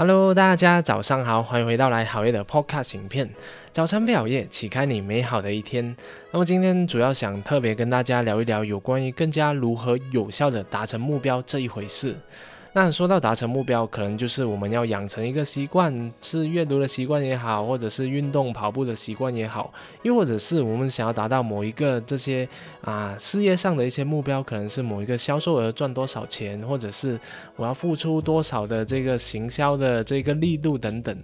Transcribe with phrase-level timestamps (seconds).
[0.00, 3.28] Hello，大家早上好，欢迎回到来好夜的 Podcast 影片。
[3.70, 5.94] 早餐配好夜，启开你美好的一天。
[6.32, 12.16] 那么今天主要想特别跟大家聊一聊有关于更加如何有效的达成目标这一回事。
[12.72, 22.48] 那说到达成目标，可能就是我们要养成一个习惯，是阅读的习惯也好，或者是运动跑步的习惯也好，又或者是我们想要达到某一个这些
[22.82, 27.18] 啊事业上的一些目标，可能是某一个销售额赚多少钱，或者是
[27.56, 31.16] 我要付出多少的这个行销的这个力度等等。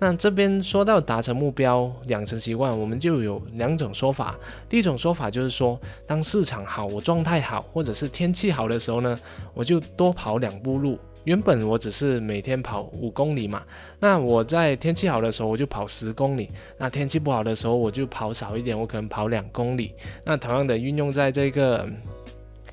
[0.00, 4.36] 那这边说到达成目标、养成习惯，我们就有两种说法。
[4.68, 9.16] 第一种说法就是说，当市场好、我状态好，或者是天气好的时候呢，
[9.54, 10.97] 我就多跑两步路。
[11.24, 13.62] 原本我只是每天跑五公里嘛，
[14.00, 19.92] 那我在天气好的时候我就跑十公里，那天气不好的时候我就跑少一点，我可能跑两公里。
[20.24, 21.88] 那同样的运用在这个。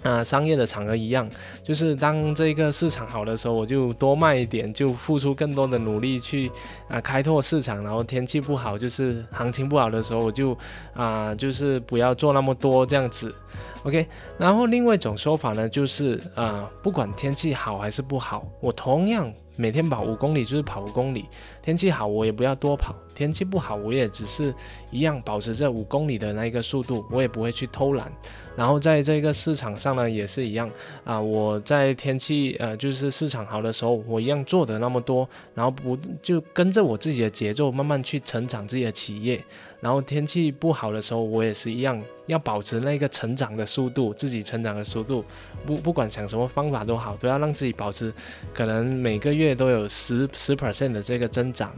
[0.05, 1.27] 啊，商业的场合一样，
[1.63, 6.51] 就是当这个市场好的时候，我就多卖一点，就付出更多的努力去
[6.87, 7.83] 啊开拓市场。
[7.83, 10.55] 然后天气不好，就是行情不好的时候，我就
[10.93, 13.33] 啊就是不要做那么多这样子。
[13.81, 14.05] OK，
[14.37, 19.33] 然后另外一种说法呢，就是啊不管天气好还是不好，我同样。
[19.57, 21.25] 每天跑五公里就是跑五公里，
[21.61, 24.53] 天气好我也不要多跑，天气不好我也只是
[24.91, 28.11] 一样保持着五公里的那一个速度，我也不会去偷懒。
[28.55, 30.69] 然后在这个市场上呢也是一样
[31.03, 39.43] 啊，我在天气呃就是市场好的时候，我一样做的那么多，然后不就跟着我自己的节奏慢慢去成长自己的企业。
[39.79, 45.23] 然后天气不好的时候，我也是一样，要保持那个成长的速度，自己成长的速度，
[45.65, 48.13] 不不管想什么方法都好，都要让自己保持，
[48.53, 51.71] 可能每个月都有十十 percent 的这个增长。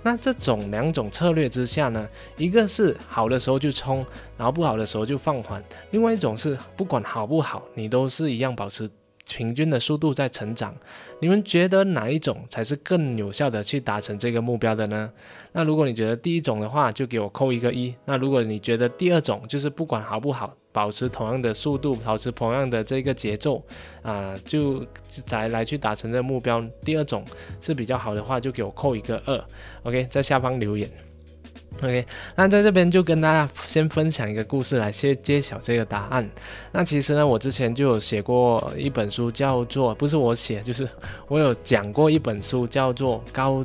[0.00, 5.60] 那这种两种策略之下呢，一个是好的时候就冲，然后不好的时候就放缓；
[5.90, 8.88] 另外一种是不管好不好，你都是一样保持。
[9.28, 10.74] 平均的速度在成长，
[11.20, 15.10] 你们觉得哪一种才是更有效的去达成这个目标的呢？
[15.52, 23.62] 那如果你觉得第一种的话，就给我扣一个一；那如果你觉得第二种就是不管好不好，保持同样的速度，保持同样的这个节奏
[24.02, 26.64] 啊，就才来去达成这个目标。
[26.82, 27.24] 第二种
[27.60, 29.44] 是比较好的话，就给我扣一个二。
[29.84, 30.88] OK，在下方留言。
[31.80, 36.28] OK，那在这边就跟大家先分享一个故事来先揭晓这个答案。
[36.72, 40.88] 那其实呢，我之前就有写过一本书，叫做不是我写，就是
[41.28, 43.64] 我有讲过一本书，叫做《高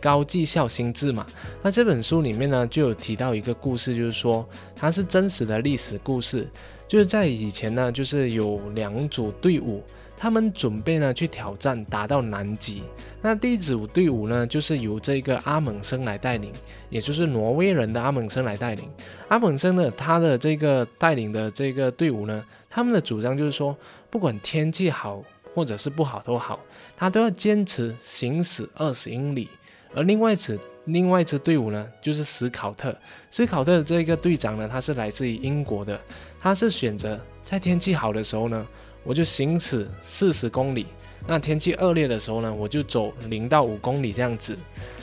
[0.00, 1.26] 高绩效心智》嘛。
[1.62, 6.48] 那这本书里面呢，就有提到一个故事，就是说它是真实的历史故事，
[6.88, 9.84] 就是在以前呢，就是有两组队伍。
[10.20, 12.82] 他们准备呢去挑战，打到南极。
[13.22, 16.52] 那第一组队伍呢，就是由这个阿蒙森来带领，
[16.90, 18.90] 也就是挪威人的阿蒙森来带领。
[19.28, 23.76] 阿蒙森呢，他的这个带领的这个队伍呢，他们的主张就是说，
[24.10, 25.22] 不管天气好
[25.54, 26.58] 或者是不好都好，
[26.96, 29.48] 他都要坚持行驶二十英里。
[29.94, 32.96] 而另外一支另外一支队伍呢，就是史考特。
[33.30, 35.98] 史考特的这个队长呢，他是来自于英国的，
[36.40, 38.66] 他是选择在天气好的时候呢。
[39.04, 40.86] 我就行驶四十公里，
[41.26, 44.56] 那天气恶劣的时候呢，我就走零到五公里这样子。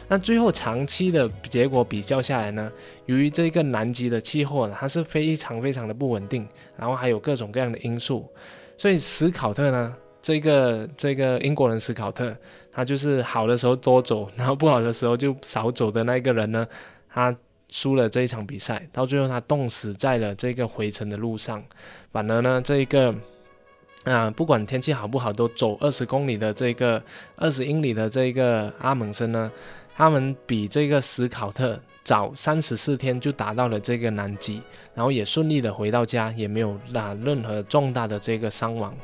[0.07, 2.71] 那最后长期的结果比较下来呢，
[3.07, 6.47] 由于这个南极的气候呢，它是非常非常的不稳定，
[6.77, 8.31] 然后还有各种各样的因素，
[8.77, 12.35] 所以史考特呢，这个这个英国人史考特，
[12.71, 16.67] 他就是好的时候多走，然后不好的时候就少走的那个人呢，
[17.09, 17.35] 他
[17.69, 21.63] 输了这一场比赛，到最后他冻死在了这个回程的路上，
[22.11, 23.11] 反而呢这一个。
[24.05, 27.01] 啊，不管天气好不好，都走二十公里的这个
[27.37, 29.51] 二十英里的这个阿蒙森呢，
[29.95, 34.61] 他们比这个斯考特早三十四天就达到了这个南极，
[34.93, 38.95] 然后也顺利的回到家，也没有啊任何重大的这个伤亡。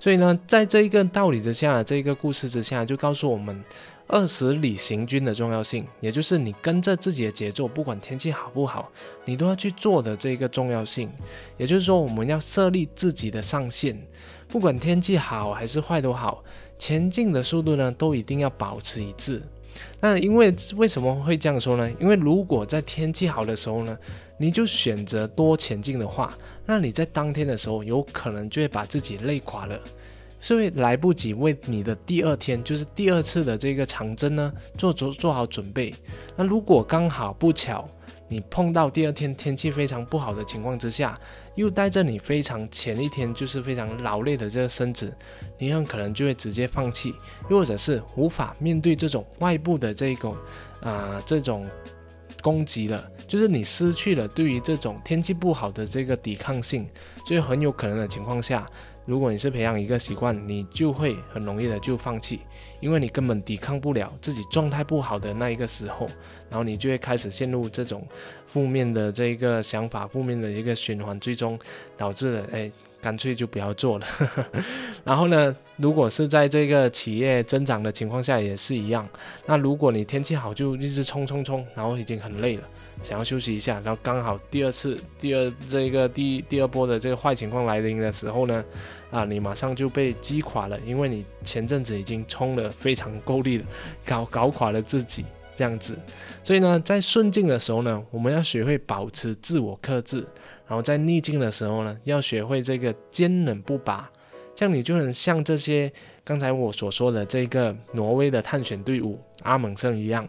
[0.00, 3.62] 所以呢，在这一个道理之下，这个故事之下，就告诉我们
[4.08, 8.90] 二十里行军的重要性，也就是你跟着自己的节奏，不管天气好不好，
[9.26, 11.10] 你都要去做的这个重要性。
[11.58, 13.96] 也就是说，我们要设立自己的上限。
[14.48, 16.42] 不管天气好还是坏都好，
[16.78, 19.42] 前进的速度呢都一定要保持一致。
[20.00, 21.88] 那因为为什么会这样说呢？
[22.00, 23.96] 因为如果在天气好的时候呢，
[24.38, 26.32] 你就选择多前进的话，
[26.64, 29.78] 那你在当天的时候有可能就会把自己累垮了，
[30.40, 35.94] 是会来不及为你的第二天，就是第二次的这个长征呢做做做好准备。
[36.36, 37.88] 那如果刚好不巧，
[38.28, 41.18] 你碰到第二天天气非常不好的情况之下，
[41.54, 45.12] 又带着你非常前一天就是非常劳累的这个身子，
[45.58, 47.14] 你很可能就会直接放弃，
[47.48, 50.36] 又或者是无法面对这种外部的这种
[50.82, 51.66] 啊这种
[52.42, 56.86] 攻击了，就是你失去了对于这种天气不好的这个抵抗性，
[57.26, 58.64] 所以很有可能的情况下。
[59.08, 62.40] 如果你是培养一个习惯，你就会很容易的就放弃，
[62.78, 66.06] 因为你根本抵抗不了自己状态不好的那一个时候，
[66.50, 68.06] 然后你就会开始陷入这种
[68.46, 71.58] 负面的这一个想法，负面的一个循环，最终
[71.96, 72.70] 导致了哎。
[73.00, 74.06] 干脆就不要做了。
[75.06, 79.08] 然后呢，如果是在这个企业增长的情况下也是一样。
[79.46, 82.62] 那如果你天气好就一直冲冲冲，然后已经很累了，
[83.02, 88.64] 想要休息一下，然后刚好第二次、第二这个第第二波的这个坏情况来临的时候呢，
[89.10, 93.64] 啊，你马上就被击垮了，因为你前阵子已经冲了非常够力了，
[94.06, 95.24] 搞搞垮了自己
[95.56, 95.96] 这样子。
[96.42, 100.26] 所以呢，在顺境的时候呢，我们要学会保持自我克制。
[100.66, 104.10] 然后在逆境的时候呢，要学会这个坚韧不拔，
[104.54, 105.90] 这样你就能像这些
[106.22, 110.28] 刚才我所说的这个挪威的探险队伍阿蒙森一样，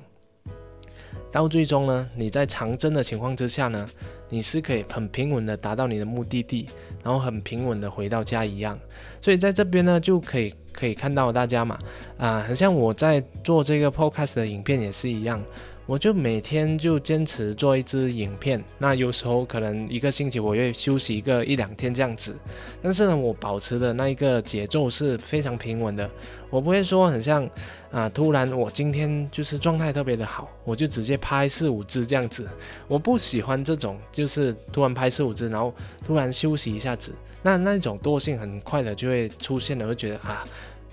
[1.31, 3.87] 到最终呢，你在长征的情况之下呢，
[4.29, 6.67] 你是可以很平稳的达到你的目的地，
[7.03, 8.77] 然后很平稳的回到家一样。
[9.21, 11.77] 所以在这边呢，就可以可以看到大家嘛，
[12.17, 15.41] 啊，很像我在做这个 podcast 的影片也是一样。
[15.89, 22.36] 我就每天就坚持做一支影片，那有时候可能一个星期我会休息一个一两天这样子，
[22.80, 26.07] 但是呢，我保持的那一个节奏是非常平稳的，
[26.51, 27.50] 我不会说很像
[27.89, 32.47] 啊，突然我今天就是状态特别的好，我就直接拍四五支这样子，
[32.88, 35.74] 我不喜欢这种就是突然拍四五支，然后
[36.06, 37.12] 突然休息一下子，
[37.42, 40.45] 那那种惰性很快的就会出现了，会觉得啊。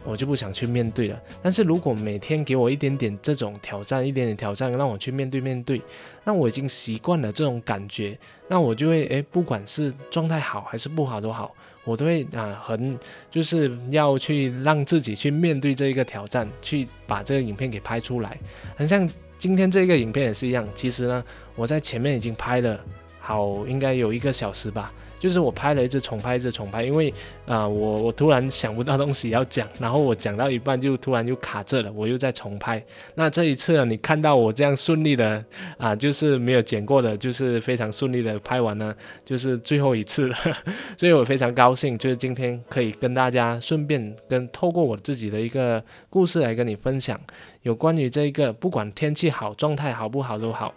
[0.07, 1.21] 我就不想去面对了。
[1.43, 5.83] 但是如果每天给我一点点这种挑战，一点点挑战，让我去面对面对，
[6.25, 8.17] 那我已经习惯了这种感觉，
[8.49, 11.55] 那我就会诶，不管是状态好还是不好都好，
[11.85, 12.99] 我都会啊，很
[13.31, 18.39] 就是要去让自己去面对这一个挑战，去把这个影片给拍出来。
[18.77, 19.09] 很像
[19.39, 21.25] 今天这个影片也是一样，其实呢，
[21.55, 22.81] 我在前面已经拍了
[23.19, 24.93] 好应该有一个小时吧。
[25.19, 27.13] 就是我拍了一次重拍，一次重拍，因为
[27.47, 32.83] 啊，我我突然想不到东西要讲，然后我讲到一半就突然就卡这了，我又在重拍。
[33.15, 35.45] 那这一次呢，你看到我这样顺利的
[35.79, 40.37] 啊，就是没有剪过的，就是非常顺利的拍完了，就是最后一次了，
[40.99, 47.19] 所以我非常高兴，就是今天可以跟大家顺便跟透过我自己的一个故事来跟你分享，
[47.63, 50.75] 有关于这一个不管天气好，状态好不好都好。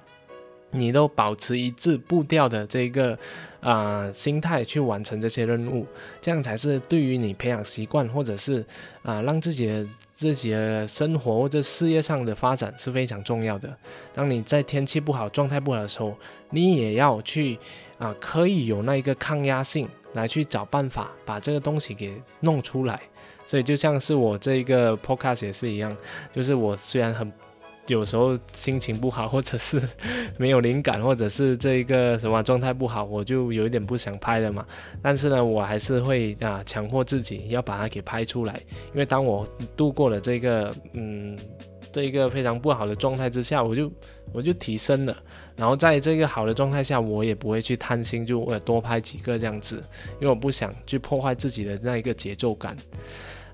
[0.71, 3.17] 你都保持一致步调的这个
[3.59, 5.85] 啊心态去完成这些任务，
[6.21, 8.63] 这样才是对于你培养习惯，或者是
[9.01, 13.75] 啊让自己的自己的生活或者事业上的发展是非常重要的。
[14.13, 16.15] 当你在天气不好、状态不好的时候，
[16.51, 17.57] 你也要去
[17.97, 22.99] 啊可以有那一个抗压性来去找办法把这个东西给弄出来。
[23.47, 25.97] 所以就像是我这一个 podcast 也是一样，
[26.31, 27.31] 就是我虽然很。
[27.89, 29.81] 有时候心情不好，或者是
[30.37, 34.65] 没有灵感，或者是这一个什么状态不好，我就有一点不想拍了嘛。
[35.01, 38.53] 但是呢，我还是会啊强迫自己要把它给拍出来，
[38.93, 39.45] 因为当我
[39.75, 41.37] 度过了这个嗯
[41.91, 43.91] 这一个非常不好的状态之下，我就
[44.31, 45.17] 我就提升了。
[45.55, 49.81] 然后在这个好的状态下，我也不会去贪心，就我多拍几个这样子，
[50.19, 52.77] 因为我不想去破坏自己的那一个节奏感。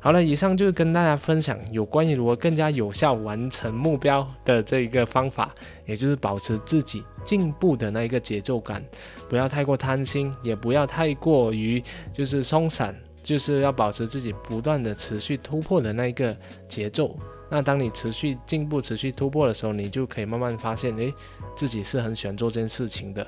[0.06, 5.52] 好了，以上就是跟大家分享有关于如何更加有效完成目标的这一个方法，
[5.88, 8.86] 也就是保持自己进步的那一个节奏感，
[9.28, 16.38] 不要太过贪心，也不要太过于就是松散，就是要保持自己不断的持续突破的那一个
[16.68, 17.18] 节奏。
[17.50, 21.12] 那当你持续进步、持续突破的时候，你就可以慢慢发现，诶，
[21.56, 23.26] 自己是很喜欢做这件事情的。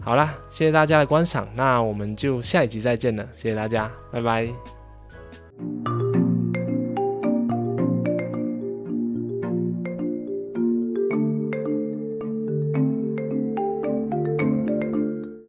[0.00, 4.77] 好啦，谢谢大家的观赏，那我们就下一集再见了，谢谢大家，拜拜。